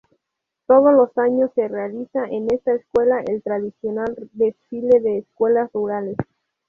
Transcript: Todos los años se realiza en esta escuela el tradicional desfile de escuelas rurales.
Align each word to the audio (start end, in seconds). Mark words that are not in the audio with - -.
Todos 0.65 0.95
los 0.95 1.15
años 1.19 1.51
se 1.53 1.67
realiza 1.67 2.25
en 2.25 2.51
esta 2.51 2.73
escuela 2.73 3.21
el 3.21 3.43
tradicional 3.43 4.15
desfile 4.33 4.99
de 4.99 5.19
escuelas 5.19 5.71
rurales. 5.73 6.15